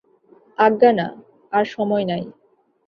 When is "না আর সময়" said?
0.91-2.05